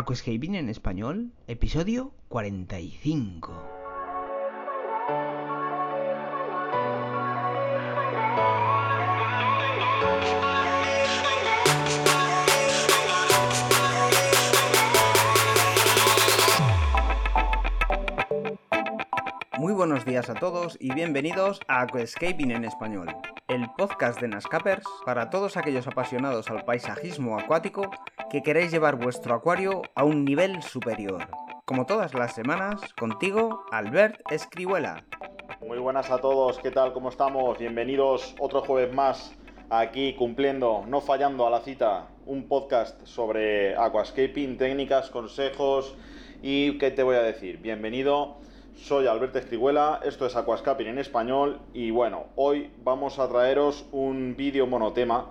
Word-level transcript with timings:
Aquascaping 0.00 0.54
en 0.54 0.68
español, 0.68 1.32
episodio 1.48 2.12
45. 2.28 3.50
Muy 19.58 19.72
buenos 19.72 20.04
días 20.04 20.30
a 20.30 20.34
todos 20.34 20.76
y 20.78 20.94
bienvenidos 20.94 21.58
a 21.66 21.80
Aquascaping 21.80 22.52
en 22.52 22.64
español, 22.64 23.08
el 23.48 23.68
podcast 23.76 24.20
de 24.20 24.28
Nascapers 24.28 24.86
para 25.04 25.28
todos 25.28 25.56
aquellos 25.56 25.88
apasionados 25.88 26.50
al 26.50 26.64
paisajismo 26.64 27.36
acuático 27.36 27.90
que 28.30 28.42
queréis 28.42 28.70
llevar 28.70 28.96
vuestro 28.96 29.34
acuario 29.34 29.82
a 29.94 30.04
un 30.04 30.24
nivel 30.24 30.62
superior. 30.62 31.28
Como 31.64 31.86
todas 31.86 32.12
las 32.12 32.34
semanas, 32.34 32.80
contigo, 32.94 33.64
Albert 33.70 34.20
Escribuela. 34.30 35.04
Muy 35.66 35.78
buenas 35.78 36.10
a 36.10 36.18
todos, 36.18 36.58
¿qué 36.58 36.70
tal? 36.70 36.92
¿Cómo 36.92 37.08
estamos? 37.08 37.58
Bienvenidos 37.58 38.34
otro 38.38 38.60
jueves 38.60 38.94
más 38.94 39.34
aquí 39.70 40.14
cumpliendo, 40.14 40.84
no 40.86 41.00
fallando 41.00 41.46
a 41.46 41.50
la 41.50 41.60
cita, 41.60 42.08
un 42.26 42.48
podcast 42.48 43.02
sobre 43.06 43.74
aquascaping, 43.76 44.58
técnicas, 44.58 45.08
consejos 45.08 45.96
y 46.42 46.76
¿qué 46.78 46.90
te 46.90 47.02
voy 47.02 47.16
a 47.16 47.22
decir? 47.22 47.58
Bienvenido, 47.58 48.36
soy 48.76 49.06
Alberto 49.06 49.38
Escribuela, 49.38 50.00
esto 50.04 50.26
es 50.26 50.36
Aquascaping 50.36 50.88
en 50.88 50.98
español 50.98 51.60
y 51.72 51.90
bueno, 51.90 52.26
hoy 52.36 52.70
vamos 52.84 53.18
a 53.18 53.28
traeros 53.28 53.86
un 53.90 54.36
vídeo 54.36 54.66
monotema 54.66 55.26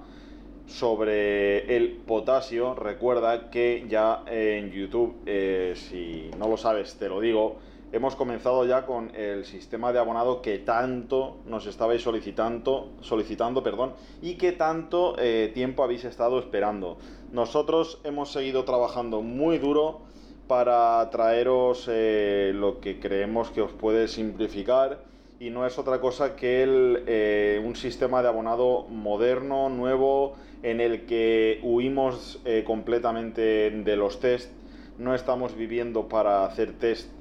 sobre 0.67 1.75
el 1.75 1.93
potasio. 2.05 2.75
Recuerda 2.75 3.49
que 3.49 3.85
ya 3.89 4.23
en 4.27 4.71
YouTube, 4.71 5.15
eh, 5.25 5.73
si 5.75 6.29
no 6.37 6.47
lo 6.47 6.57
sabes, 6.57 6.95
te 6.95 7.09
lo 7.09 7.19
digo, 7.19 7.55
hemos 7.91 8.15
comenzado 8.15 8.65
ya 8.65 8.85
con 8.85 9.15
el 9.15 9.45
sistema 9.45 9.93
de 9.93 9.99
abonado 9.99 10.41
que 10.41 10.59
tanto 10.59 11.37
nos 11.45 11.65
estabais 11.65 12.01
solicitando, 12.01 12.91
solicitando 13.01 13.63
perdón, 13.63 13.93
y 14.21 14.35
que 14.35 14.51
tanto 14.51 15.15
eh, 15.17 15.51
tiempo 15.53 15.83
habéis 15.83 16.03
estado 16.03 16.37
esperando. 16.39 16.97
Nosotros 17.31 17.99
hemos 18.03 18.31
seguido 18.31 18.65
trabajando 18.65 19.21
muy 19.21 19.57
duro 19.57 20.01
para 20.47 21.09
traeros 21.09 21.87
eh, 21.89 22.51
lo 22.53 22.79
que 22.79 22.99
creemos 22.99 23.51
que 23.51 23.61
os 23.61 23.71
puede 23.71 24.07
simplificar 24.07 25.03
y 25.39 25.49
no 25.49 25.65
es 25.65 25.77
otra 25.77 25.99
cosa 25.99 26.35
que 26.35 26.63
el, 26.63 27.03
eh, 27.05 27.61
un 27.63 27.75
sistema 27.75 28.21
de 28.21 28.27
abonado 28.27 28.87
moderno, 28.89 29.69
nuevo, 29.69 30.35
en 30.63 30.81
el 30.81 31.05
que 31.05 31.59
huimos 31.61 32.41
eh, 32.45 32.63
completamente 32.65 33.69
de 33.69 33.95
los 33.95 34.19
test, 34.19 34.51
no 34.97 35.13
estamos 35.13 35.55
viviendo 35.55 36.07
para 36.07 36.43
hacer 36.45 36.73
test 36.73 37.11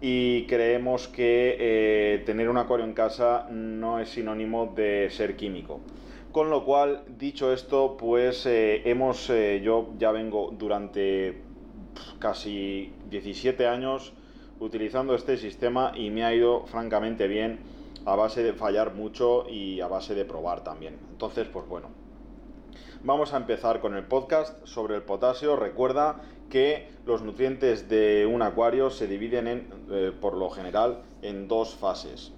y 0.00 0.46
creemos 0.46 1.06
que 1.06 1.56
eh, 1.60 2.22
tener 2.26 2.48
un 2.48 2.56
acuario 2.56 2.86
en 2.86 2.94
casa 2.94 3.46
no 3.50 4.00
es 4.00 4.08
sinónimo 4.08 4.72
de 4.74 5.08
ser 5.10 5.36
químico. 5.36 5.80
Con 6.32 6.50
lo 6.50 6.64
cual, 6.64 7.04
dicho 7.18 7.52
esto, 7.52 7.96
pues 7.96 8.44
hemos, 8.46 9.32
yo 9.62 9.90
ya 9.98 10.12
vengo 10.12 10.54
durante 10.56 11.42
casi 12.20 12.92
17 13.10 13.66
años 13.66 14.12
utilizando 14.60 15.14
este 15.14 15.36
sistema 15.36 15.92
y 15.96 16.10
me 16.10 16.24
ha 16.24 16.34
ido 16.34 16.66
francamente 16.66 17.26
bien 17.26 17.58
a 18.04 18.14
base 18.14 18.42
de 18.42 18.52
fallar 18.52 18.94
mucho 18.94 19.48
y 19.48 19.80
a 19.80 19.88
base 19.88 20.14
de 20.14 20.24
probar 20.24 20.62
también. 20.62 20.98
Entonces, 21.10 21.48
pues 21.48 21.66
bueno, 21.66 21.88
vamos 23.02 23.34
a 23.34 23.38
empezar 23.38 23.80
con 23.80 23.96
el 23.96 24.04
podcast 24.04 24.64
sobre 24.66 24.96
el 24.96 25.02
potasio. 25.02 25.56
Recuerda 25.56 26.20
que 26.48 26.88
los 27.06 27.22
nutrientes 27.22 27.88
de 27.88 28.26
un 28.26 28.42
acuario 28.42 28.90
se 28.90 29.06
dividen 29.06 29.48
en, 29.48 29.68
eh, 29.90 30.12
por 30.18 30.36
lo 30.36 30.50
general 30.50 31.02
en 31.22 31.48
dos 31.48 31.74
fases 31.74 32.32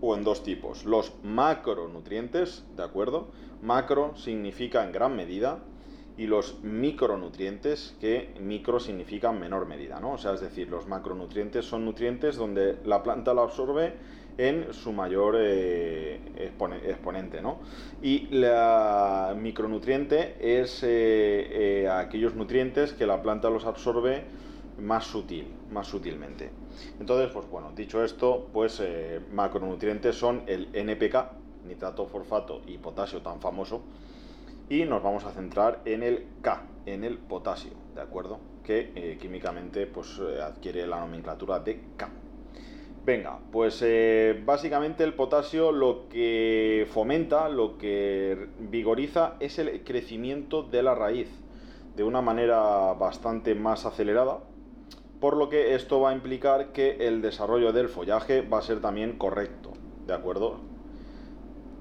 o 0.00 0.14
en 0.16 0.24
dos 0.24 0.42
tipos. 0.42 0.84
Los 0.84 1.12
macronutrientes, 1.22 2.64
¿de 2.76 2.82
acuerdo? 2.82 3.28
Macro 3.62 4.16
significa 4.16 4.84
en 4.84 4.92
gran 4.92 5.16
medida 5.16 5.58
y 6.18 6.26
los 6.26 6.62
micronutrientes, 6.62 7.94
que 8.00 8.34
micro 8.40 8.80
significa 8.80 9.32
menor 9.32 9.66
medida, 9.66 10.00
¿no? 10.00 10.12
O 10.12 10.18
sea, 10.18 10.32
es 10.32 10.40
decir, 10.40 10.68
los 10.68 10.86
macronutrientes 10.86 11.64
son 11.66 11.84
nutrientes 11.84 12.36
donde 12.36 12.78
la 12.84 13.02
planta 13.02 13.34
lo 13.34 13.42
absorbe 13.42 13.94
en 14.38 14.72
su 14.72 14.92
mayor 14.92 15.36
eh, 15.38 16.20
exponente, 16.36 17.40
¿no? 17.40 17.60
Y 18.02 18.26
la 18.30 19.34
micronutriente 19.38 20.36
es 20.40 20.82
eh, 20.82 21.84
eh, 21.84 21.88
aquellos 21.88 22.34
nutrientes 22.34 22.92
que 22.92 23.06
la 23.06 23.22
planta 23.22 23.50
los 23.50 23.64
absorbe 23.64 24.24
más 24.78 25.04
sutil, 25.04 25.46
más 25.70 25.86
sutilmente. 25.86 26.50
Entonces, 27.00 27.30
pues 27.32 27.48
bueno, 27.48 27.72
dicho 27.74 28.04
esto, 28.04 28.48
pues 28.52 28.82
macronutrientes 29.32 30.14
son 30.14 30.42
el 30.46 30.68
NPK, 30.74 31.16
nitrato, 31.66 32.06
fosfato 32.06 32.60
y 32.66 32.76
potasio 32.76 33.22
tan 33.22 33.40
famoso, 33.40 33.82
y 34.68 34.84
nos 34.84 35.02
vamos 35.02 35.24
a 35.24 35.30
centrar 35.30 35.80
en 35.84 36.02
el 36.02 36.26
K, 36.42 36.62
en 36.86 37.04
el 37.04 37.18
potasio, 37.18 37.72
¿de 37.94 38.00
acuerdo? 38.00 38.40
Que 38.64 38.92
eh, 38.94 39.18
químicamente 39.20 39.86
pues, 39.86 40.20
eh, 40.20 40.42
adquiere 40.42 40.86
la 40.86 41.00
nomenclatura 41.00 41.60
de 41.60 41.80
K. 41.96 42.08
Venga, 43.04 43.38
pues 43.52 43.80
eh, 43.82 44.42
básicamente 44.44 45.04
el 45.04 45.14
potasio 45.14 45.70
lo 45.70 46.08
que 46.08 46.88
fomenta, 46.90 47.48
lo 47.48 47.78
que 47.78 48.48
vigoriza 48.58 49.34
es 49.38 49.60
el 49.60 49.84
crecimiento 49.84 50.64
de 50.64 50.82
la 50.82 50.96
raíz 50.96 51.28
de 51.94 52.02
una 52.02 52.20
manera 52.20 52.92
bastante 52.94 53.54
más 53.54 53.86
acelerada, 53.86 54.40
por 55.20 55.36
lo 55.36 55.48
que 55.48 55.76
esto 55.76 56.00
va 56.00 56.10
a 56.10 56.14
implicar 56.14 56.72
que 56.72 57.06
el 57.06 57.22
desarrollo 57.22 57.72
del 57.72 57.88
follaje 57.88 58.42
va 58.42 58.58
a 58.58 58.62
ser 58.62 58.80
también 58.80 59.16
correcto, 59.16 59.72
¿de 60.06 60.12
acuerdo? 60.12 60.60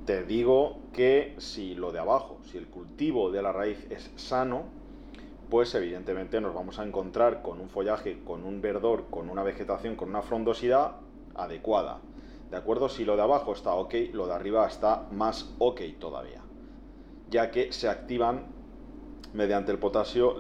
te 0.06 0.24
digo 0.24 0.78
que 0.96 1.36
si 1.40 1.76
lo 1.76 1.92
de 1.92 2.00
abajo, 2.00 2.38
si 2.50 2.58
el 2.58 2.68
cultivo 2.68 3.30
de 3.30 3.42
la 3.42 3.52
raíz 3.52 3.86
es 3.90 4.10
sano, 4.16 4.64
pues 5.50 5.76
evidentemente 5.76 6.40
nos 6.40 6.56
vamos 6.56 6.80
a 6.80 6.86
encontrar 6.86 7.42
con 7.42 7.60
un 7.60 7.68
follaje, 7.68 8.22
con 8.24 8.46
un 8.46 8.62
verdor, 8.62 9.08
con 9.10 9.30
una 9.30 9.44
vegetación, 9.44 9.98
con 9.98 10.08
una 10.08 10.22
frondosidad 10.22 10.94
adecuada. 11.36 12.00
¿De 12.50 12.56
acuerdo? 12.56 12.88
Si 12.88 13.04
lo 13.04 13.18
de 13.18 13.24
abajo 13.24 13.52
está 13.52 13.74
ok, 13.74 13.94
lo 14.14 14.26
de 14.26 14.36
arriba 14.36 14.66
está 14.68 15.06
más 15.12 15.54
ok 15.60 15.82
todavía. 16.00 16.42
Ya 17.30 17.52
que 17.52 17.74
se 17.74 17.90
activan 17.90 18.46
mediante 19.34 19.74
el 19.74 19.80
potasio, 19.80 20.38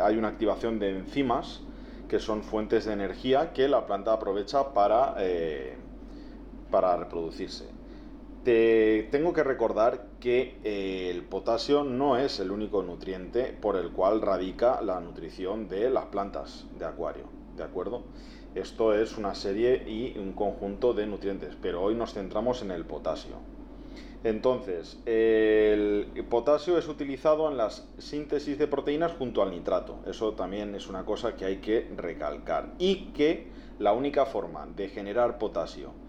hay 0.00 0.16
una 0.16 0.28
activación 0.28 0.78
de 0.78 0.90
enzimas 0.90 1.62
que 2.08 2.20
son 2.20 2.44
fuentes 2.44 2.84
de 2.84 2.92
energía 2.92 3.52
que 3.52 3.66
la 3.66 3.84
planta 3.84 4.12
aprovecha 4.12 4.72
para, 4.72 5.16
eh, 5.18 5.76
para 6.70 6.96
reproducirse. 6.96 7.75
Te 8.46 9.08
tengo 9.10 9.32
que 9.32 9.42
recordar 9.42 10.06
que 10.20 10.54
eh, 10.62 11.10
el 11.10 11.24
potasio 11.24 11.82
no 11.82 12.16
es 12.16 12.38
el 12.38 12.52
único 12.52 12.80
nutriente 12.80 13.46
por 13.60 13.74
el 13.74 13.90
cual 13.90 14.20
radica 14.22 14.80
la 14.82 15.00
nutrición 15.00 15.68
de 15.68 15.90
las 15.90 16.04
plantas 16.04 16.64
de 16.78 16.84
acuario, 16.84 17.24
¿de 17.56 17.64
acuerdo? 17.64 18.04
Esto 18.54 18.94
es 18.94 19.18
una 19.18 19.34
serie 19.34 19.82
y 19.88 20.16
un 20.16 20.32
conjunto 20.32 20.94
de 20.94 21.08
nutrientes, 21.08 21.56
pero 21.60 21.82
hoy 21.82 21.96
nos 21.96 22.14
centramos 22.14 22.62
en 22.62 22.70
el 22.70 22.84
potasio. 22.84 23.34
Entonces, 24.22 25.00
el 25.06 26.06
potasio 26.30 26.78
es 26.78 26.86
utilizado 26.86 27.50
en 27.50 27.56
la 27.56 27.70
síntesis 27.70 28.56
de 28.60 28.68
proteínas 28.68 29.10
junto 29.10 29.42
al 29.42 29.50
nitrato. 29.50 29.98
Eso 30.06 30.34
también 30.34 30.72
es 30.76 30.86
una 30.86 31.04
cosa 31.04 31.34
que 31.34 31.46
hay 31.46 31.56
que 31.56 31.90
recalcar. 31.96 32.74
Y 32.78 33.06
que 33.06 33.48
la 33.80 33.92
única 33.92 34.24
forma 34.24 34.68
de 34.76 34.88
generar 34.88 35.36
potasio 35.38 36.05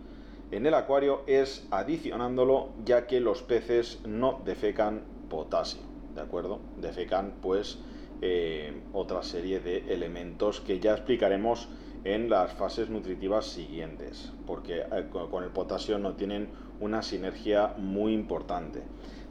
en 0.51 0.65
el 0.65 0.73
acuario 0.73 1.23
es 1.27 1.67
adicionándolo 1.71 2.69
ya 2.85 3.05
que 3.05 3.19
los 3.19 3.43
peces 3.43 3.99
no 4.05 4.41
defecan 4.45 5.01
potasio, 5.29 5.81
¿de 6.15 6.21
acuerdo? 6.21 6.59
Defecan 6.77 7.33
pues 7.41 7.79
eh, 8.21 8.81
otra 8.93 9.23
serie 9.23 9.59
de 9.59 9.93
elementos 9.93 10.61
que 10.61 10.79
ya 10.79 10.93
explicaremos 10.93 11.67
en 12.05 12.29
las 12.29 12.53
fases 12.53 12.89
nutritivas 12.89 13.45
siguientes, 13.45 14.31
porque 14.45 14.79
eh, 14.79 15.09
con 15.11 15.43
el 15.43 15.49
potasio 15.49 15.99
no 15.99 16.13
tienen 16.15 16.47
una 16.79 17.01
sinergia 17.01 17.73
muy 17.77 18.13
importante, 18.13 18.83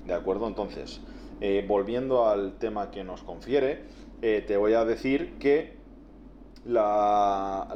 ¿de 0.07 0.13
acuerdo? 0.13 0.47
Entonces, 0.47 1.01
eh, 1.41 1.65
volviendo 1.67 2.29
al 2.29 2.59
tema 2.59 2.91
que 2.91 3.05
nos 3.05 3.23
confiere, 3.23 3.85
te 4.21 4.57
voy 4.57 4.73
a 4.73 4.85
decir 4.85 5.39
que 5.39 5.77
las 6.65 7.69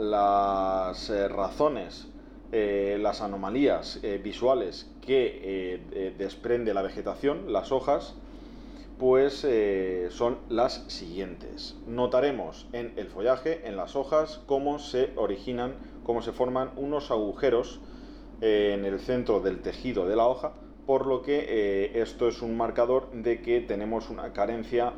razones 1.29 2.10
eh, 2.53 2.99
las 3.01 3.21
anomalías 3.21 4.01
eh, 4.03 4.21
visuales 4.23 4.91
que 5.07 5.41
eh, 5.93 6.15
desprende 6.19 6.75
la 6.75 6.83
vegetación, 6.83 7.53
las 7.53 7.71
hojas, 7.71 8.17
pues 8.99 9.47
son 10.11 10.37
las 10.51 10.85
siguientes. 10.89 11.75
Notaremos 11.87 12.67
en 12.75 12.93
el 12.97 13.07
follaje, 13.07 13.67
en 13.67 13.77
las 13.77 13.97
hojas, 13.97 14.43
cómo 14.45 14.79
se 14.79 15.13
originan, 15.17 15.73
cómo 16.05 16.21
se 16.21 16.33
forman 16.33 16.73
unos 16.77 17.11
agujeros 17.11 17.81
en 18.43 18.85
el 18.85 19.01
centro 19.01 19.41
del 19.41 19.63
tejido 19.63 20.07
de 20.07 20.17
la 20.17 20.27
hoja, 20.27 20.53
por 20.85 21.07
lo 21.07 21.23
que 21.23 21.93
esto 21.95 22.29
es 22.29 22.43
un 22.43 22.59
marcador 22.59 23.11
de 23.13 23.41
que 23.41 23.63
tenemos 23.63 24.11
una 24.11 24.35
carencia 24.35 24.93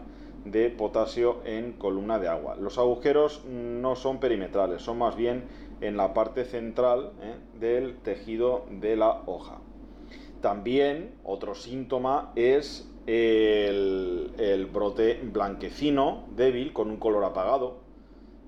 de 0.44 0.68
potasio 0.70 1.40
en 1.44 1.72
columna 1.74 2.18
de 2.18 2.26
agua. 2.26 2.56
Los 2.56 2.78
agujeros 2.78 3.44
no 3.44 3.94
son 3.94 4.18
perimetrales, 4.18 4.82
son 4.82 4.98
más 4.98 5.14
bien 5.14 5.44
en 5.82 5.96
la 5.96 6.14
parte 6.14 6.44
central 6.44 7.12
¿eh? 7.20 7.34
del 7.58 7.98
tejido 7.98 8.64
de 8.70 8.96
la 8.96 9.22
hoja. 9.26 9.58
También 10.40 11.14
otro 11.24 11.54
síntoma 11.54 12.32
es 12.34 12.88
el, 13.06 14.68
brote 14.72 15.20
blanquecino, 15.22 16.24
débil, 16.34 16.72
con 16.72 16.90
un 16.90 16.96
color 16.96 17.24
apagado, 17.24 17.80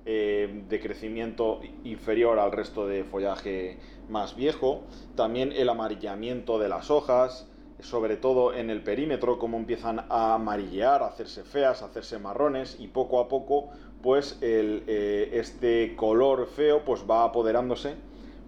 eh, 0.05 0.63
de 0.69 0.79
crecimiento 0.79 1.61
inferior 1.83 2.39
al 2.39 2.51
resto 2.51 2.87
de 2.87 3.03
follaje 3.03 3.79
más 4.09 4.35
viejo, 4.35 4.83
también 5.15 5.51
el 5.51 5.69
amarillamiento 5.69 6.59
de 6.59 6.69
las 6.69 6.91
hojas, 6.91 7.49
sobre 7.79 8.15
todo 8.15 8.53
en 8.53 8.69
el 8.69 8.81
perímetro, 8.81 9.37
como 9.37 9.57
empiezan 9.57 10.05
a 10.09 10.35
amarillear, 10.35 11.03
a 11.03 11.07
hacerse 11.07 11.43
feas, 11.43 11.81
a 11.81 11.85
hacerse 11.85 12.19
marrones 12.19 12.77
y 12.79 12.87
poco 12.87 13.19
a 13.19 13.27
poco 13.27 13.69
pues 14.05 14.37
eh, 14.41 15.31
este 15.33 15.95
color 15.95 16.45
feo 16.45 16.85
pues 16.85 17.05
va 17.09 17.23
apoderándose, 17.23 17.95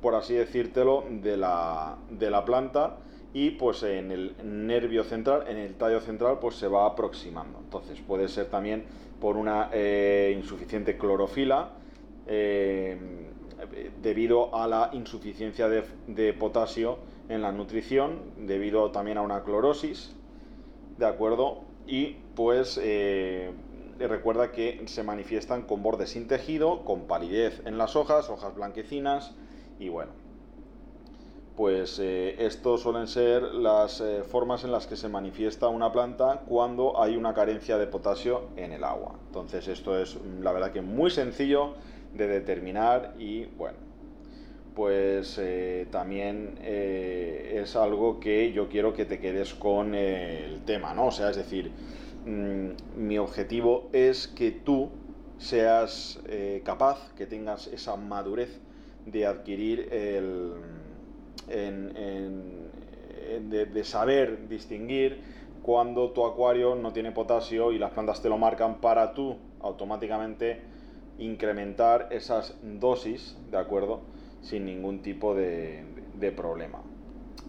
por 0.04 0.14
así 0.14 0.36
decírtelo, 0.36 1.04
de 1.10 1.36
la, 1.36 1.98
de 2.12 2.30
la 2.30 2.46
planta 2.46 2.98
y 3.34 3.50
pues 3.50 3.82
en 3.82 4.12
el 4.12 4.36
nervio 4.44 5.04
central, 5.04 5.46
en 5.48 5.58
el 5.58 5.74
tallo 5.74 6.00
central, 6.00 6.38
pues 6.40 6.58
se 6.58 6.68
va 6.68 6.86
aproximando. 6.86 7.58
Entonces 7.58 8.00
puede 8.02 8.28
ser 8.28 8.52
también 8.52 8.84
por 9.20 9.36
una 9.36 9.72
eh, 9.74 10.32
insuficiente 10.38 10.96
clorofila, 10.96 11.72
eh, 12.28 12.96
debido 14.04 14.54
a 14.56 14.68
la 14.68 14.92
insuficiencia 14.94 15.68
de, 15.68 16.34
potasio 16.34 17.00
en 17.30 17.42
la 17.42 17.52
nutrición, 17.52 18.20
debido 18.46 18.92
también 18.92 19.18
a 19.18 19.24
una 19.24 19.42
clorosis, 19.42 20.16
¿de 21.00 21.08
acuerdo? 21.08 21.64
Y 21.88 22.18
pues 22.36 22.80
recuerda 24.06 24.52
que 24.52 24.84
se 24.86 25.02
manifiestan 25.02 25.64
con 25.64 25.82
bordes 25.82 26.12
sin 26.12 26.28
tejido, 26.28 26.86
con 26.86 27.08
palidez 27.08 27.62
en 27.66 27.78
las 27.78 27.96
hojas, 27.96 28.30
hojas 28.30 28.54
blanquecinas 28.54 29.34
y 29.80 29.90
bueno, 29.90 30.12
pues 31.58 31.98
eh, 31.98 32.36
estos 32.38 32.82
suelen 32.82 33.08
ser 33.08 33.42
las 33.42 34.00
eh, 34.00 34.22
formas 34.22 34.64
en 34.64 34.72
las 34.72 34.86
que 34.86 34.96
se 34.96 35.10
manifiesta 35.10 35.68
una 35.68 35.92
planta 35.92 36.44
cuando 36.48 37.02
hay 37.02 37.16
una 37.18 37.34
carencia 37.34 37.80
de 37.80 37.88
potasio 37.88 38.50
en 38.58 38.74
el 38.74 38.84
agua. 38.84 39.16
Entonces 39.26 39.68
esto 39.68 40.00
es 40.00 40.16
mm, 40.16 40.44
la 40.44 40.52
verdad 40.52 40.72
que 40.72 40.82
muy 40.82 41.10
sencillo 41.10 41.74
de 42.14 42.28
determinar 42.28 43.16
y 43.18 43.46
bueno, 43.46 43.80
pues 44.76 45.40
eh, 45.42 45.88
también 45.90 46.60
es 46.62 47.76
algo 47.76 48.20
que 48.20 48.52
yo 48.52 48.70
quiero 48.70 48.94
que 48.94 49.06
te 49.06 49.20
quedes 49.20 49.56
con 49.56 49.96
el 49.96 50.62
tema, 50.66 50.94
¿no? 50.94 51.08
O 51.08 51.12
sea, 51.12 51.32
es 51.32 51.38
decir, 51.38 51.72
mm, 52.28 52.72
mi 52.98 53.18
objetivo 53.18 53.90
es 53.94 54.28
que 54.28 54.52
tú 54.52 54.90
seas 55.38 56.20
capaz, 56.64 57.14
que 57.16 57.28
tengas 57.28 57.68
esa 57.68 57.96
madurez 57.96 58.60
de 59.06 59.26
adquirir 59.26 59.88
el 59.92 60.54
de, 63.40 63.84
saber 63.84 64.48
distinguir 64.48 65.22
cuando 65.62 66.12
tu 66.12 66.26
acuario 66.26 66.76
no 66.76 66.94
tiene 66.94 67.12
potasio 67.12 67.72
y 67.72 67.80
las 67.80 67.92
plantas 67.92 68.22
te 68.22 68.30
lo 68.30 68.38
marcan 68.38 68.80
para 68.80 69.14
tú 69.14 69.38
automáticamente 69.60 70.62
incrementar 71.20 72.08
esas 72.12 72.56
dosis, 72.62 73.36
¿de 73.52 73.58
acuerdo? 73.58 74.02
Sin 74.42 74.66
ningún 74.66 75.02
tipo 75.02 75.36
de 75.36 76.34
problema. 76.36 76.80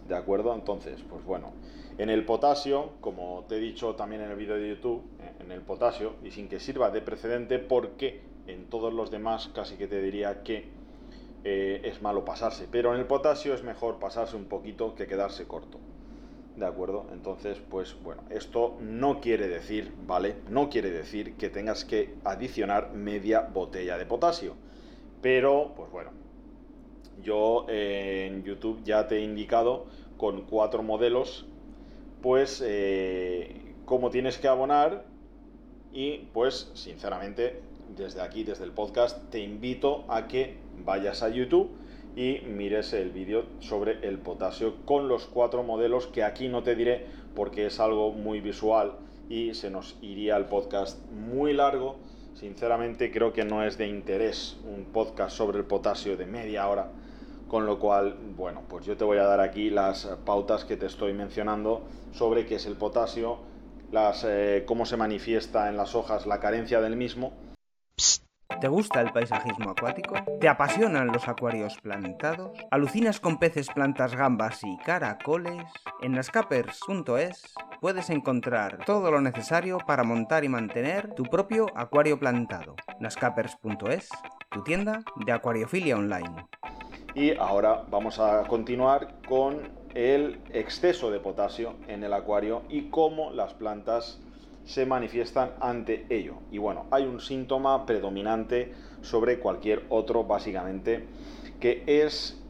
¿De 0.07 0.15
acuerdo? 0.15 0.53
Entonces, 0.53 0.99
pues 1.09 1.23
bueno, 1.23 1.51
en 1.99 2.09
el 2.09 2.23
potasio, 2.23 2.91
como 3.01 3.45
te 3.49 3.57
he 3.57 3.59
dicho 3.59 3.93
también 3.95 4.21
en 4.21 4.31
el 4.31 4.37
vídeo 4.37 4.55
de 4.55 4.69
YouTube, 4.69 5.03
eh, 5.19 5.43
en 5.43 5.51
el 5.51 5.59
potasio, 5.59 6.13
y 6.23 6.31
sin 6.31 6.47
que 6.47 6.61
sirva 6.61 6.91
de 6.91 7.01
precedente, 7.01 7.59
porque 7.59 8.21
en 8.47 8.67
todos 8.69 8.93
los 8.93 9.11
demás 9.11 9.49
casi 9.53 9.75
que 9.75 9.85
te 9.85 10.01
diría 10.01 10.41
que 10.41 10.69
eh, 11.43 11.81
es 11.83 12.01
malo 12.01 12.23
pasarse. 12.23 12.69
Pero 12.71 12.93
en 12.93 13.01
el 13.01 13.05
potasio 13.05 13.53
es 13.53 13.63
mejor 13.63 13.99
pasarse 13.99 14.37
un 14.37 14.45
poquito 14.45 14.95
que 14.95 15.07
quedarse 15.07 15.45
corto. 15.45 15.77
¿De 16.55 16.65
acuerdo? 16.65 17.05
Entonces, 17.11 17.57
pues 17.69 17.97
bueno, 18.01 18.23
esto 18.29 18.77
no 18.79 19.19
quiere 19.19 19.49
decir, 19.49 19.91
¿vale? 20.07 20.35
No 20.49 20.69
quiere 20.69 20.91
decir 20.91 21.35
que 21.35 21.49
tengas 21.49 21.83
que 21.83 22.15
adicionar 22.23 22.93
media 22.93 23.41
botella 23.41 23.97
de 23.97 24.05
potasio. 24.05 24.55
Pero, 25.21 25.73
pues 25.75 25.91
bueno, 25.91 26.11
yo 27.21 27.65
eh, 27.67 28.29
en 28.31 28.43
YouTube 28.43 28.81
ya 28.85 29.05
te 29.09 29.17
he 29.17 29.21
indicado 29.21 29.87
con 30.17 30.43
cuatro 30.43 30.81
modelos, 30.81 31.45
pues 32.21 32.63
eh, 32.65 33.73
cómo 33.85 34.09
tienes 34.09 34.37
que 34.37 34.47
abonar 34.47 35.05
y 35.93 36.27
pues 36.33 36.71
sinceramente 36.73 37.61
desde 37.95 38.21
aquí, 38.21 38.43
desde 38.43 38.63
el 38.63 38.71
podcast, 38.71 39.29
te 39.29 39.39
invito 39.39 40.05
a 40.09 40.27
que 40.27 40.57
vayas 40.85 41.23
a 41.23 41.29
YouTube 41.29 41.71
y 42.15 42.41
mires 42.45 42.93
el 42.93 43.11
vídeo 43.11 43.45
sobre 43.59 44.07
el 44.07 44.19
potasio 44.19 44.75
con 44.85 45.07
los 45.07 45.25
cuatro 45.25 45.63
modelos 45.63 46.07
que 46.07 46.23
aquí 46.23 46.47
no 46.47 46.63
te 46.63 46.75
diré 46.75 47.05
porque 47.35 47.65
es 47.65 47.79
algo 47.79 48.11
muy 48.11 48.41
visual 48.41 48.93
y 49.29 49.53
se 49.53 49.69
nos 49.69 49.97
iría 50.01 50.35
el 50.37 50.45
podcast 50.45 50.99
muy 51.11 51.53
largo. 51.53 51.97
Sinceramente 52.33 53.11
creo 53.11 53.33
que 53.33 53.43
no 53.43 53.63
es 53.63 53.77
de 53.77 53.87
interés 53.87 54.57
un 54.65 54.85
podcast 54.85 55.35
sobre 55.35 55.59
el 55.59 55.65
potasio 55.65 56.17
de 56.17 56.25
media 56.25 56.67
hora, 56.67 56.89
con 57.49 57.65
lo 57.65 57.79
cual, 57.79 58.15
bueno, 58.37 58.61
pues 58.69 58.85
yo 58.85 58.95
te 58.95 59.03
voy 59.03 59.17
a 59.17 59.23
dar 59.23 59.41
aquí 59.41 59.69
las 59.69 60.05
pautas 60.25 60.63
que 60.63 60.77
te 60.77 60.85
estoy 60.85 61.11
mencionando 61.11 61.81
sobre 62.13 62.45
qué 62.45 62.55
es 62.55 62.65
el 62.65 62.77
potasio, 62.77 63.39
las, 63.91 64.23
eh, 64.23 64.63
cómo 64.65 64.85
se 64.85 64.95
manifiesta 64.95 65.67
en 65.67 65.75
las 65.75 65.95
hojas 65.95 66.25
la 66.25 66.39
carencia 66.39 66.79
del 66.79 66.95
mismo 66.95 67.33
¿Te 68.59 68.67
gusta 68.67 68.99
el 68.99 69.13
paisajismo 69.13 69.69
acuático? 69.69 70.15
¿Te 70.41 70.49
apasionan 70.49 71.07
los 71.07 71.29
acuarios 71.29 71.77
plantados? 71.81 72.57
¿Alucinas 72.71 73.21
con 73.21 73.37
peces, 73.37 73.69
plantas, 73.69 74.15
gambas 74.15 74.61
y 74.63 74.77
caracoles? 74.79 75.63
En 76.01 76.11
nascapers.es 76.11 77.53
puedes 77.79 78.09
encontrar 78.09 78.83
todo 78.85 79.11
lo 79.11 79.21
necesario 79.21 79.77
para 79.77 80.03
montar 80.03 80.43
y 80.43 80.49
mantener 80.49 81.13
tu 81.13 81.23
propio 81.23 81.67
acuario 81.73 82.19
plantado. 82.19 82.75
nascapers.es, 82.99 84.09
tu 84.51 84.63
tienda 84.63 85.03
de 85.25 85.31
acuariofilia 85.31 85.95
online. 85.95 86.47
Y 87.19 87.35
ahora 87.37 87.83
vamos 87.89 88.17
a 88.17 88.47
continuar 88.47 89.15
con 89.27 89.67
el 89.93 90.39
exceso 90.53 91.11
de 91.11 91.19
potasio 91.19 91.73
en 91.89 92.05
el 92.05 92.13
acuario 92.13 92.61
y 92.69 92.83
cómo 92.83 93.31
las 93.31 93.53
plantas 93.53 94.21
se 94.63 94.85
manifiestan 94.85 95.51
ante 95.59 96.05
ello. 96.09 96.35
Y 96.49 96.59
bueno, 96.59 96.85
hay 96.91 97.03
un 97.03 97.19
síntoma 97.19 97.85
predominante 97.85 98.71
sobre 99.01 99.39
cualquier 99.39 99.83
otro, 99.89 100.23
básicamente, 100.23 101.07
que 101.59 101.83
es 101.85 102.41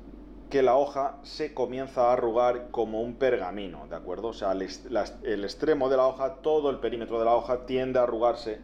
que 0.52 0.62
la 0.62 0.76
hoja 0.76 1.18
se 1.24 1.56
comienza 1.56 2.10
a 2.10 2.14
arrugar 2.14 2.68
como 2.70 3.02
un 3.02 3.16
pergamino, 3.16 3.88
¿de 3.90 3.96
acuerdo? 3.96 4.28
O 4.28 4.34
sea, 4.34 4.52
el, 4.52 4.62
extremo 4.62 5.90
de 5.90 5.98
la 5.98 6.06
hoja, 6.06 6.36
todo 6.44 6.70
el 6.70 6.78
perímetro 6.78 7.18
de 7.18 7.26
la 7.26 7.34
hoja 7.34 7.66
tiende 7.66 7.98
a 7.98 8.04
arrugarse 8.04 8.60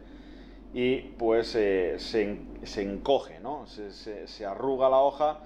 y 0.72 0.98
pues 1.18 1.56
eh, 1.56 1.96
se, 1.98 2.80
encoge, 2.80 3.40
¿no? 3.40 3.66
Se, 3.66 4.28
se 4.28 4.46
arruga 4.46 4.88
la 4.88 4.98
hoja 4.98 5.40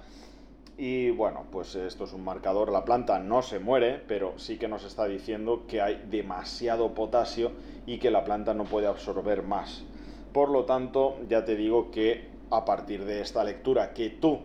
y 0.83 1.11
bueno, 1.11 1.45
pues 1.51 1.75
esto 1.75 2.05
es 2.05 2.13
un 2.13 2.23
marcador, 2.23 2.71
la 2.71 2.83
planta 2.83 3.19
no 3.19 3.43
se 3.43 3.59
muere, 3.59 4.01
pero 4.07 4.39
sí 4.39 4.57
que 4.57 4.67
nos 4.67 4.83
está 4.83 5.05
diciendo 5.05 5.65
que 5.67 5.79
hay 5.79 6.07
demasiado 6.09 6.95
potasio 6.95 7.51
y 7.85 7.99
que 7.99 8.09
la 8.09 8.23
planta 8.23 8.55
no 8.55 8.63
puede 8.63 8.87
absorber 8.87 9.43
más. 9.43 9.83
Por 10.33 10.49
lo 10.49 10.65
tanto, 10.65 11.17
ya 11.29 11.45
te 11.45 11.55
digo 11.55 11.91
que 11.91 12.31
a 12.49 12.65
partir 12.65 13.05
de 13.05 13.21
esta 13.21 13.43
lectura 13.43 13.93
que 13.93 14.09
tú, 14.09 14.39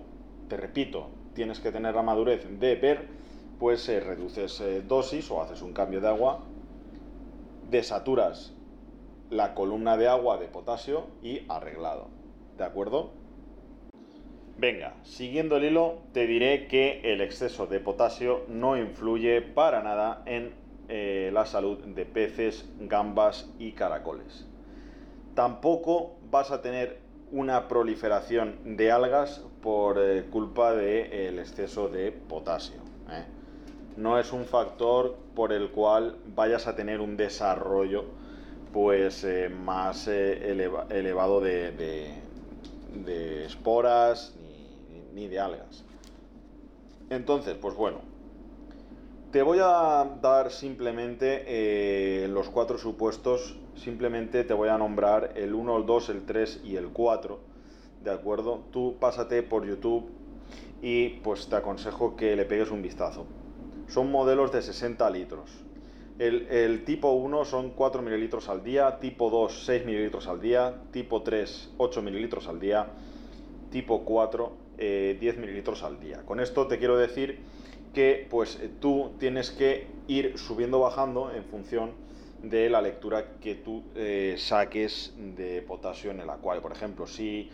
te 0.46 0.58
repito, 0.58 1.06
tienes 1.32 1.58
que 1.58 1.72
tener 1.72 1.94
la 1.94 2.02
madurez 2.02 2.46
de 2.60 2.74
ver, 2.74 3.08
pues 3.58 3.88
eh, 3.88 4.00
reduces 4.00 4.60
eh, 4.60 4.82
dosis 4.82 5.30
o 5.30 5.40
haces 5.40 5.62
un 5.62 5.72
cambio 5.72 6.02
de 6.02 6.08
agua, 6.08 6.40
desaturas 7.70 8.52
la 9.30 9.54
columna 9.54 9.96
de 9.96 10.08
agua 10.08 10.36
de 10.36 10.48
potasio 10.48 11.06
y 11.22 11.46
arreglado. 11.48 12.08
¿De 12.58 12.64
acuerdo? 12.64 13.24
Venga, 14.58 14.94
siguiendo 15.02 15.58
el 15.58 15.64
hilo, 15.64 15.98
te 16.14 16.26
diré 16.26 16.66
que 16.66 17.02
el 17.04 17.20
exceso 17.20 17.66
de 17.66 17.78
potasio 17.78 18.46
no 18.48 18.78
influye 18.78 19.42
para 19.42 19.82
nada 19.82 20.22
en 20.24 20.54
eh, 20.88 21.30
la 21.30 21.44
salud 21.44 21.76
de 21.84 22.06
peces, 22.06 22.66
gambas 22.80 23.50
y 23.58 23.72
caracoles. 23.72 24.46
Tampoco 25.34 26.16
vas 26.30 26.52
a 26.52 26.62
tener 26.62 27.00
una 27.32 27.68
proliferación 27.68 28.76
de 28.78 28.90
algas 28.90 29.44
por 29.60 29.98
eh, 29.98 30.24
culpa 30.30 30.72
del 30.72 31.38
exceso 31.38 31.90
de 31.90 32.10
potasio. 32.12 32.80
¿eh? 33.10 33.24
No 33.98 34.18
es 34.18 34.32
un 34.32 34.46
factor 34.46 35.18
por 35.34 35.52
el 35.52 35.70
cual 35.70 36.16
vayas 36.34 36.66
a 36.66 36.74
tener 36.74 37.02
un 37.02 37.18
desarrollo 37.18 38.06
pues 38.72 39.26
más 39.50 40.08
elevado 40.08 41.40
de, 41.40 41.72
de 43.04 43.44
esporas 43.44 44.34
ni 45.16 45.28
de 45.28 45.40
algas. 45.40 45.82
Entonces, 47.08 47.56
pues 47.60 47.74
bueno, 47.74 48.00
te 49.32 49.42
voy 49.42 49.58
a 49.60 50.18
dar 50.20 50.52
simplemente 50.52 51.44
eh, 51.46 52.28
los 52.28 52.50
cuatro 52.50 52.78
supuestos 52.78 53.56
simplemente 53.74 54.44
te 54.44 54.54
voy 54.54 54.68
a 54.68 54.78
nombrar 54.78 55.32
el 55.36 55.54
1, 55.54 55.78
el 55.78 55.86
2, 55.86 56.08
el 56.10 56.26
3 56.26 56.60
y 56.64 56.76
el 56.76 56.88
4, 56.88 57.38
¿de 58.04 58.10
acuerdo? 58.10 58.64
Tú 58.70 58.96
pásate 59.00 59.42
por 59.42 59.66
YouTube 59.66 60.10
y 60.82 61.08
pues 61.20 61.48
te 61.48 61.56
aconsejo 61.56 62.14
que 62.14 62.36
le 62.36 62.44
pegues 62.44 62.70
un 62.70 62.82
vistazo. 62.82 63.26
Son 63.88 64.10
modelos 64.10 64.52
de 64.52 64.62
60 64.62 65.08
litros. 65.10 65.50
El, 66.18 66.84
tipo 66.84 67.12
1 67.12 67.44
son 67.44 67.70
4 67.70 68.00
mililitros 68.00 68.48
al 68.48 68.64
día, 68.64 68.98
tipo 69.00 69.28
2 69.28 69.64
6 69.66 69.84
mililitros 69.84 70.28
al 70.28 70.40
día, 70.40 70.74
tipo 70.90 71.22
3 71.22 71.74
8 71.76 72.02
mililitros 72.02 72.48
al 72.48 72.58
día, 72.58 72.86
tipo 73.70 74.02
4 74.04 74.65
10 74.76 74.78
eh, 74.78 75.34
mililitros 75.38 75.82
al 75.82 76.00
día. 76.00 76.22
Con 76.24 76.40
esto 76.40 76.66
te 76.66 76.78
quiero 76.78 76.96
decir 76.96 77.38
que 77.94 78.26
pues 78.28 78.58
tú 78.80 79.12
tienes 79.18 79.50
que 79.50 79.86
ir 80.06 80.38
subiendo 80.38 80.80
bajando 80.80 81.32
en 81.34 81.44
función 81.44 81.92
de 82.42 82.68
la 82.68 82.82
lectura 82.82 83.38
que 83.40 83.54
tú 83.54 83.82
eh, 83.94 84.36
saques 84.38 85.14
de 85.36 85.62
potasio 85.62 86.10
en 86.10 86.20
el 86.20 86.30
acuario. 86.30 86.62
Por 86.62 86.72
ejemplo, 86.72 87.06
si, 87.06 87.50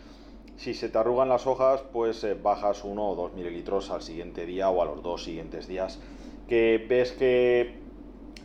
si 0.57 0.73
se 0.73 0.89
te 0.89 0.97
arrugan 0.97 1.29
las 1.29 1.47
hojas, 1.47 1.81
pues 1.93 2.23
eh, 2.23 2.33
bajas 2.33 2.83
1 2.83 3.09
o 3.09 3.15
2 3.15 3.33
mililitros 3.33 3.89
al 3.89 4.01
siguiente 4.01 4.45
día 4.45 4.69
o 4.69 4.81
a 4.81 4.85
los 4.85 5.01
dos 5.01 5.23
siguientes 5.23 5.67
días. 5.67 5.99
Que 6.47 6.85
ves 6.89 7.13
que 7.13 7.82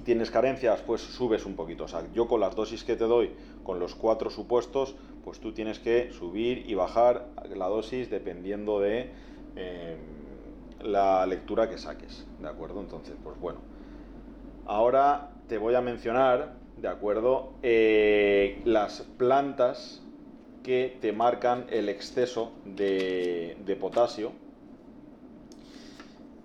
tienes 0.08 0.30
carencias, 0.30 0.80
pues 0.86 1.02
subes 1.02 1.44
un 1.44 1.54
poquito. 1.54 1.84
O 1.84 1.88
sea, 1.88 2.02
yo 2.14 2.26
con 2.26 2.40
las 2.40 2.56
dosis 2.56 2.82
que 2.82 2.96
te 2.96 3.04
doy, 3.04 3.30
con 3.62 3.78
los 3.78 3.94
cuatro 3.94 4.30
supuestos, 4.30 4.94
pues 5.22 5.38
tú 5.38 5.52
tienes 5.52 5.80
que 5.80 6.12
subir 6.12 6.64
y 6.66 6.72
bajar 6.72 7.26
la 7.54 7.66
dosis 7.66 8.08
dependiendo 8.08 8.80
de 8.80 9.10
eh, 9.54 9.98
la 10.80 11.26
lectura 11.26 11.68
que 11.68 11.76
saques. 11.76 12.26
¿De 12.40 12.48
acuerdo? 12.48 12.80
Entonces, 12.80 13.16
pues 13.22 13.38
bueno. 13.38 13.58
Ahora 14.64 15.28
te 15.46 15.58
voy 15.58 15.74
a 15.74 15.82
mencionar, 15.82 16.54
¿de 16.78 16.88
acuerdo? 16.88 17.52
Eh, 17.62 18.62
las 18.64 19.02
plantas 19.18 20.02
que 20.62 20.96
te 21.02 21.12
marcan 21.12 21.66
el 21.68 21.90
exceso 21.90 22.52
de, 22.64 23.76
potasio, 23.78 24.32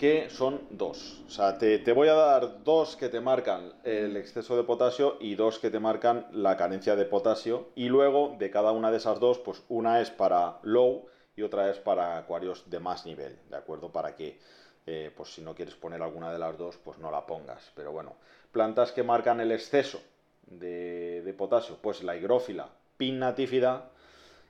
que 0.04 0.30
son 0.30 0.68
dos. 0.70 1.24
O 1.28 1.30
sea, 1.30 1.58
te, 1.58 1.94
voy 1.94 2.10
a 2.10 2.14
dar 2.14 2.62
dos 2.66 2.98
que 2.98 3.08
te 3.08 3.22
marcan 3.22 3.72
el 3.86 4.18
exceso 4.18 4.58
de 4.58 4.66
potasio 4.66 5.16
y 5.22 5.36
dos 5.36 5.60
que 5.60 5.70
te 5.70 5.80
marcan 5.80 6.28
la 6.34 6.58
carencia 6.58 6.98
de 6.98 7.06
potasio. 7.06 7.70
Y 7.74 7.88
luego, 7.88 8.36
de 8.38 8.52
cada 8.52 8.74
una 8.74 8.92
de 8.92 8.98
esas 8.98 9.22
dos, 9.22 9.40
pues 9.40 9.64
una 9.70 10.02
es 10.02 10.12
para 10.12 10.60
low 10.64 11.06
y 11.38 11.44
otra 11.44 11.72
es 11.72 11.78
para 11.78 12.18
acuarios 12.18 12.70
de 12.70 12.82
más 12.82 13.06
nivel, 13.06 13.40
¿de 13.50 13.56
acuerdo? 13.56 13.94
Para 13.94 14.14
que 14.18 14.42
eh, 14.88 15.10
pues 15.16 15.36
si 15.36 15.42
no 15.42 15.56
quieres 15.56 15.76
poner 15.76 16.02
alguna 16.02 16.34
de 16.34 16.40
las 16.40 16.58
dos, 16.58 16.76
pues 16.84 16.98
no 16.98 17.10
la 17.10 17.26
pongas. 17.26 17.72
Pero 17.74 17.94
bueno, 17.94 18.18
plantas 18.52 18.92
que 18.92 19.04
marcan 19.04 19.40
el 19.40 19.54
exceso 19.54 20.02
de, 20.48 21.34
potasio, 21.38 21.78
pues 21.82 22.04
la 22.04 22.18
higrófila 22.18 22.68
pinnatífida, 22.98 23.90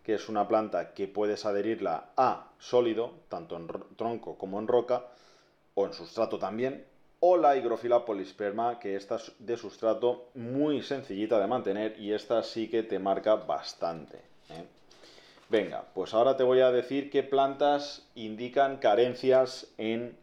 que 0.03 0.15
es 0.15 0.29
una 0.29 0.48
planta 0.48 0.95
que 0.95 1.07
puedes 1.07 1.45
adherirla 1.45 2.10
a 2.17 2.53
sólido, 2.57 3.12
tanto 3.29 3.55
en 3.55 3.67
tronco 3.95 4.36
como 4.39 4.57
en 4.57 4.67
roca, 4.67 5.05
o 5.75 5.86
en 5.86 5.94
sustrato 5.94 6.38
también, 6.38 6.86
o 7.20 7.38
la 7.38 7.56
higrófila 7.56 8.03
polisperma, 8.03 8.80
que 8.80 8.96
esta 8.96 9.15
es 9.15 9.32
de 9.39 9.56
sustrato 9.56 10.30
muy 10.36 10.82
sencillita 10.82 11.39
de 11.39 11.48
mantener 11.48 12.00
y 12.00 12.12
esta 12.12 12.44
sí 12.44 12.68
que 12.68 12.84
te 12.84 13.00
marca 13.00 13.36
bastante. 13.36 14.18
¿eh? 14.50 14.65
Venga, 15.50 15.86
pues 15.94 16.13
ahora 16.13 16.36
te 16.36 16.44
voy 16.44 16.60
a 16.60 16.72
decir 16.72 17.10
qué 17.10 17.24
plantas 17.24 18.10
indican 18.15 18.77
carencias 18.77 19.74
en 19.77 20.18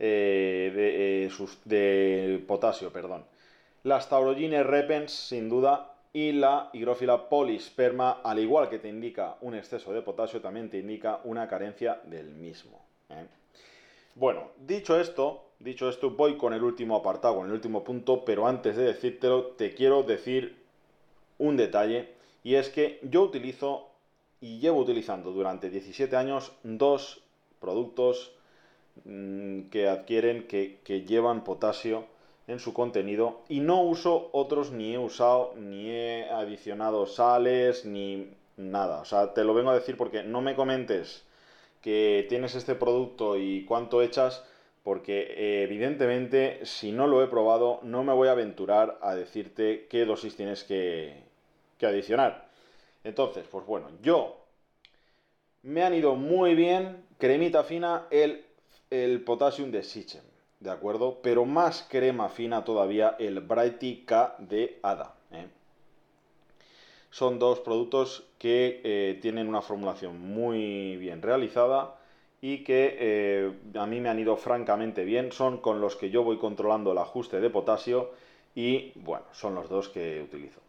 eh, 0.00 1.28
eh, 1.28 1.46
de, 1.64 2.44
potasio, 2.46 2.92
perdón. 2.92 3.24
Las 3.82 4.08
taurogines 4.08 4.64
repens, 4.64 5.12
sin 5.12 5.48
duda, 5.48 5.94
y 6.12 6.32
la 6.32 6.70
higrófila 6.72 7.28
polisperma, 7.28 8.20
al 8.24 8.38
igual 8.38 8.68
que 8.68 8.78
te 8.78 8.88
indica 8.88 9.36
un 9.40 9.54
exceso 9.54 9.92
de 9.92 10.02
potasio, 10.02 10.40
también 10.40 10.70
te 10.70 10.78
indica 10.78 11.20
una 11.24 11.48
carencia 11.48 12.00
del 12.04 12.30
mismo. 12.30 12.84
¿eh? 13.10 13.26
Bueno, 14.18 14.48
dicho 14.58 15.00
esto, 15.00 15.44
dicho 15.58 15.88
esto, 15.88 16.10
voy 16.10 16.36
con 16.36 16.52
el 16.52 16.62
último 16.62 16.96
apartado, 16.96 17.36
con 17.36 17.46
el 17.46 17.52
último 17.52 17.84
punto, 17.84 18.24
pero 18.24 18.46
antes 18.46 18.76
de 18.76 18.84
decírtelo, 18.84 19.46
te 19.56 19.74
quiero 19.74 20.02
decir 20.02 20.56
un 21.38 21.56
detalle, 21.56 22.08
y 22.42 22.56
es 22.56 22.68
que 22.68 22.98
yo 23.02 23.22
utilizo 23.22 23.88
y 24.40 24.58
llevo 24.58 24.80
utilizando 24.80 25.32
durante 25.32 25.70
17 25.70 26.16
años 26.16 26.52
dos 26.62 27.22
productos 27.60 28.32
Mm, 29.04 29.68
que 29.70 29.88
adquieren 29.88 30.46
que, 30.46 31.04
llevan 31.06 31.44
potasio 31.44 32.04
en 32.46 32.58
su 32.58 32.72
contenido 32.72 33.42
y 33.48 33.60
no 33.60 33.82
uso 33.82 34.30
otros 34.32 34.72
ni 34.72 34.94
he 34.94 34.98
usado 34.98 35.54
ni 35.56 35.90
he 35.90 36.28
adicionado 36.30 37.06
sales 37.06 37.84
ni 37.84 38.28
nada. 38.56 39.00
O 39.00 39.04
sea, 39.04 39.34
te 39.34 39.44
lo 39.44 39.54
vengo 39.54 39.70
a 39.70 39.74
decir 39.74 39.96
porque 39.96 40.22
no 40.22 40.40
me 40.40 40.54
comentes 40.54 41.24
que 41.80 42.26
tienes 42.28 42.54
este 42.54 42.74
producto 42.74 43.36
y 43.36 43.64
cuánto 43.64 44.02
echas 44.02 44.44
porque 44.82 45.34
eh, 45.36 45.62
evidentemente 45.64 46.64
si 46.64 46.92
no 46.92 47.06
lo 47.06 47.22
he 47.22 47.26
probado 47.26 47.80
no 47.82 48.04
me 48.04 48.12
voy 48.12 48.28
a 48.28 48.32
aventurar 48.32 48.98
a 49.02 49.14
decirte 49.14 49.86
qué 49.88 50.04
dosis 50.04 50.36
tienes 50.36 50.64
que, 50.64 51.22
que 51.78 51.86
adicionar. 51.86 52.48
Entonces, 53.04 53.46
pues 53.50 53.66
bueno, 53.66 53.88
yo 54.02 54.44
me 55.62 55.82
han 55.82 55.94
ido 55.94 56.14
muy 56.14 56.54
bien, 56.54 57.04
cremita 57.18 57.64
fina, 57.64 58.06
el 58.10 58.44
el 58.90 59.22
Potassium 59.22 59.70
de 59.70 59.82
Sichem, 59.82 60.22
¿de 60.60 60.70
acuerdo? 60.70 61.20
Pero 61.22 61.44
más 61.44 61.86
crema 61.88 62.28
fina 62.28 62.64
todavía 62.64 63.16
el 63.18 63.40
Brighty 63.40 64.04
K 64.04 64.36
de 64.38 64.78
Ada. 64.82 65.14
¿eh? 65.30 65.46
Son 67.10 67.38
dos 67.38 67.60
productos 67.60 68.24
que 68.38 68.80
eh, 68.84 69.18
tienen 69.20 69.48
una 69.48 69.62
formulación 69.62 70.20
muy 70.20 70.96
bien 70.96 71.22
realizada 71.22 71.96
y 72.40 72.64
que 72.64 72.96
eh, 72.98 73.52
a 73.74 73.86
mí 73.86 74.00
me 74.00 74.08
han 74.08 74.18
ido 74.18 74.36
francamente 74.36 75.04
bien. 75.04 75.32
Son 75.32 75.58
con 75.58 75.80
los 75.80 75.96
que 75.96 76.10
yo 76.10 76.22
voy 76.22 76.38
controlando 76.38 76.92
el 76.92 76.98
ajuste 76.98 77.40
de 77.40 77.50
potasio 77.50 78.10
y 78.54 78.92
bueno, 78.96 79.24
son 79.32 79.54
los 79.54 79.68
dos 79.68 79.88
que 79.88 80.22
utilizo. 80.22 80.60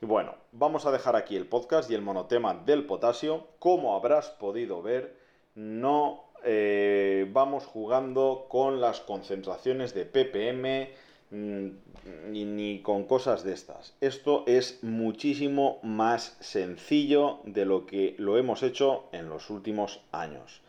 Y 0.00 0.06
bueno, 0.06 0.34
vamos 0.52 0.86
a 0.86 0.90
dejar 0.90 1.16
aquí 1.16 1.36
el 1.36 1.46
podcast 1.46 1.90
y 1.90 1.94
el 1.94 2.02
monotema 2.02 2.54
del 2.54 2.84
potasio. 2.86 3.46
Como 3.58 3.94
habrás 3.94 4.30
podido 4.30 4.82
ver, 4.82 5.16
no 5.54 6.24
eh, 6.44 7.28
vamos 7.32 7.66
jugando 7.66 8.46
con 8.48 8.80
las 8.80 9.00
concentraciones 9.00 9.94
de 9.94 10.04
ppm 10.06 10.90
mm, 11.32 12.30
ni, 12.30 12.80
con 12.82 13.04
cosas 13.04 13.42
de 13.42 13.52
estas. 13.52 13.94
Esto 14.00 14.44
es 14.46 14.78
muchísimo 14.82 15.80
más 15.82 16.36
sencillo 16.40 17.40
de 17.44 17.64
lo 17.64 17.86
que 17.86 18.14
lo 18.18 18.38
hemos 18.38 18.62
hecho 18.62 19.04
en 19.12 19.28
los 19.28 19.50
últimos 19.50 20.00
años. 20.12 20.60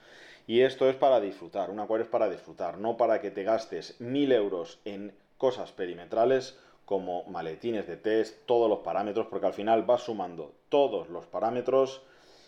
Y 0.48 0.62
esto 0.62 0.90
es 0.90 0.96
para 0.96 1.22
disfrutar, 1.22 1.70
un 1.70 1.80
acuario 1.80 2.04
es 2.04 2.10
para 2.10 2.30
disfrutar, 2.30 2.78
no 2.78 2.98
para 2.98 3.22
que 3.22 3.32
te 3.32 3.44
gastes 3.44 4.00
mil 4.00 4.32
euros 4.32 4.80
en 4.84 5.14
cosas 5.38 5.72
perimetrales 5.72 6.58
como 6.86 7.24
maletines 7.26 7.88
de 7.88 7.98
test, 7.98 8.46
todos 8.46 8.70
los 8.70 8.80
parámetros, 8.80 9.28
porque 9.28 9.46
al 9.46 9.54
final 9.54 9.84
vas 9.84 10.04
sumando 10.04 10.54
todos 10.70 11.10
los 11.10 11.26
parámetros 11.26 12.02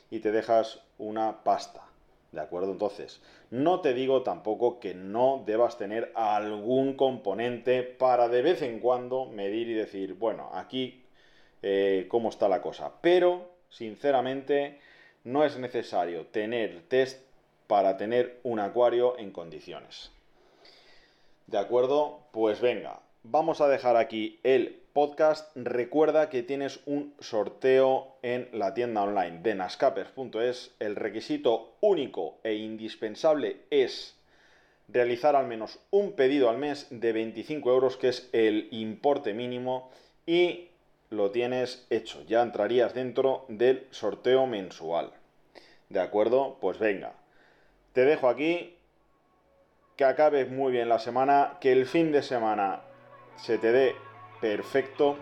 y 0.09 0.19
te 0.19 0.31
dejas 0.31 0.81
una 0.97 1.43
pasta. 1.43 1.83
¿De 2.35 2.41
acuerdo? 2.41 2.73
Entonces, 2.73 3.21
no 3.49 3.79
te 3.79 3.93
digo 3.93 4.21
tampoco 4.21 4.81
que 4.81 4.93
no 4.93 5.43
debas 5.45 5.77
tener 5.77 6.11
algún 6.15 6.97
componente 6.97 7.81
para 7.81 8.27
de 8.27 8.41
vez 8.41 8.61
en 8.61 8.81
cuando 8.81 9.25
medir 9.27 9.69
y 9.69 9.73
decir, 9.73 10.15
bueno, 10.15 10.49
aquí 10.53 11.05
eh, 11.61 12.07
cómo 12.09 12.27
está 12.27 12.49
la 12.49 12.61
cosa. 12.61 12.91
Pero, 12.99 13.49
sinceramente, 13.69 14.79
no 15.23 15.45
es 15.45 15.57
necesario 15.57 16.25
tener 16.27 16.83
test 16.89 17.25
para 17.67 17.95
tener 17.95 18.41
un 18.43 18.59
acuario 18.59 19.17
en 19.17 19.31
condiciones. 19.31 20.11
¿De 21.47 21.57
acuerdo? 21.57 22.19
Pues 22.31 22.59
venga, 22.59 22.99
vamos 23.23 23.61
a 23.61 23.69
dejar 23.69 23.95
aquí 23.95 24.41
el 24.43 24.81
podcast, 24.95 25.51
recuerda 25.55 26.29
que 26.29 26.41
tienes 26.41 26.79
un 26.85 27.13
sorteo 27.19 28.15
en 28.21 28.47
la 28.53 28.73
tienda 28.73 29.03
online 29.03 29.41
de 29.43 29.53
nascapers.es. 29.53 30.73
El 30.79 30.95
requisito 30.95 31.75
único 31.81 32.37
e 32.45 32.53
indispensable 32.53 33.57
es 33.71 34.17
realizar 34.87 35.35
al 35.35 35.47
menos 35.47 35.79
un 35.91 36.13
pedido 36.13 36.49
al 36.49 36.59
mes 36.59 36.87
de 36.91 37.11
25 37.11 37.73
euros, 37.73 37.97
que 37.97 38.07
es 38.07 38.29
el 38.31 38.69
importe 38.71 39.33
mínimo, 39.33 39.91
y 40.25 40.69
lo 41.09 41.29
tienes 41.29 41.85
hecho. 41.89 42.23
Ya 42.25 42.41
entrarías 42.41 42.93
dentro 42.93 43.43
del 43.49 43.87
sorteo 43.91 44.47
mensual. 44.47 45.11
¿De 45.89 45.99
acuerdo? 45.99 46.57
Pues 46.61 46.79
venga. 46.79 47.11
Te 47.91 48.05
dejo 48.05 48.29
aquí. 48.29 48.77
Que 49.97 50.05
acabes 50.05 50.49
muy 50.49 50.71
bien 50.71 50.87
la 50.87 50.99
semana. 50.99 51.57
Que 51.59 51.73
el 51.73 51.85
fin 51.85 52.13
de 52.13 52.23
semana 52.23 52.79
se 53.35 53.57
te 53.57 53.73
dé 53.73 54.04
perfecto. 54.45 55.17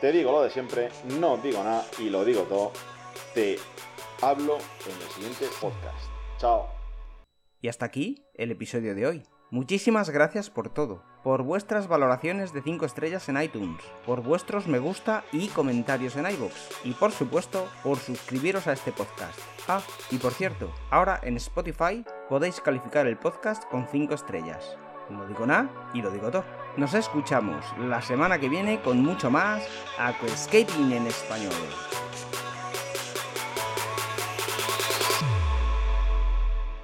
Te 0.00 0.10
digo 0.10 0.32
lo 0.32 0.42
de 0.42 0.50
siempre, 0.50 0.88
no 1.20 1.36
digo 1.36 1.62
nada 1.62 1.86
y 2.00 2.10
lo 2.10 2.24
digo 2.24 2.42
todo. 2.42 2.72
Te 3.32 3.58
hablo 4.20 4.56
en 4.56 5.02
el 5.02 5.08
siguiente 5.10 5.46
podcast. 5.60 6.10
Chao. 6.38 6.66
Y 7.60 7.68
hasta 7.68 7.86
aquí 7.86 8.24
el 8.34 8.50
episodio 8.50 8.96
de 8.96 9.06
hoy. 9.06 9.22
Muchísimas 9.50 10.10
gracias 10.10 10.50
por 10.50 10.68
todo. 10.68 11.04
por 11.22 11.42
vuestras 11.42 11.88
valoraciones 11.88 12.52
de 12.52 12.60
5 12.60 12.84
estrellas 12.84 13.30
en 13.30 13.40
iTunes, 13.40 13.82
por 14.04 14.20
vuestros 14.22 14.66
me 14.66 14.78
gusta 14.78 15.24
y 15.32 15.48
comentarios 15.48 16.16
en 16.16 16.30
iVoox, 16.30 16.84
y 16.84 16.92
por 16.92 17.12
supuesto, 17.12 17.66
por 17.82 17.96
suscribiros 17.96 18.66
a 18.66 18.74
este 18.74 18.92
podcast. 18.92 19.38
Ah, 19.66 19.80
y 20.10 20.18
por 20.18 20.34
cierto, 20.34 20.70
ahora 20.90 21.18
en 21.22 21.38
Spotify 21.38 22.04
podéis 22.28 22.60
calificar 22.60 23.06
el 23.06 23.16
podcast 23.16 23.64
con 23.70 23.88
5 23.88 24.12
estrellas. 24.12 24.76
No 25.08 25.26
digo 25.26 25.46
nada 25.46 25.90
y 25.94 26.02
lo 26.02 26.10
digo 26.10 26.30
todo. 26.30 26.63
Nos 26.76 26.92
escuchamos 26.94 27.64
la 27.78 28.02
semana 28.02 28.40
que 28.40 28.48
viene 28.48 28.80
con 28.80 29.00
mucho 29.00 29.30
más 29.30 29.62
Aquascaping 29.96 30.92
en 30.92 31.06
español. 31.06 31.52